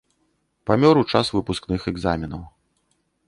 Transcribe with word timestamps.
Памёр 0.69 0.95
у 1.01 1.03
час 1.13 1.29
выпускных 1.37 1.81
экзаменаў. 1.93 2.41